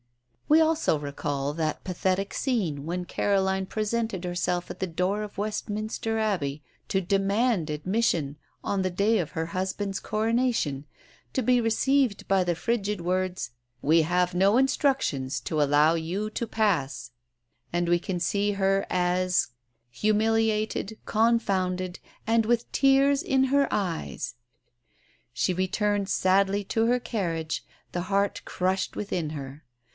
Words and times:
We 0.49 0.59
also 0.59 0.97
recall 0.99 1.53
that 1.53 1.83
pathetic 1.85 2.33
scene 2.33 2.85
when 2.85 3.05
Caroline 3.05 3.67
presented 3.67 4.25
herself 4.25 4.69
at 4.69 4.79
the 4.79 4.87
door 4.87 5.21
of 5.21 5.37
Westminster 5.37 6.17
Abbey 6.17 6.61
to 6.89 6.99
demand 6.99 7.69
admission, 7.69 8.35
on 8.63 8.81
the 8.81 8.89
day 8.89 9.19
of 9.19 9.31
her 9.31 9.45
husband's 9.45 9.99
coronation, 10.01 10.85
to 11.33 11.41
be 11.43 11.61
received 11.61 12.27
by 12.27 12.43
the 12.43 12.55
frigid 12.55 12.99
words, 12.99 13.51
"We 13.81 14.01
have 14.01 14.33
no 14.33 14.57
instructions 14.57 15.39
to 15.41 15.61
allow 15.61 15.93
you 15.93 16.29
to 16.31 16.47
pass"; 16.47 17.11
and 17.71 17.87
we 17.87 17.99
can 17.99 18.19
see 18.19 18.53
her 18.53 18.85
as, 18.89 19.49
"humiliated, 19.91 20.97
confounded, 21.05 21.99
and 22.27 22.45
with 22.45 22.69
tears 22.73 23.21
in 23.23 23.45
her 23.45 23.69
eyes," 23.71 24.33
she 25.31 25.53
returned 25.53 26.09
sadly 26.09 26.63
to 26.65 26.87
her 26.87 26.99
carriage, 26.99 27.63
the 27.93 28.01
heart 28.01 28.41
crushed 28.45 28.95
within 28.95 29.29
her. 29.29 29.63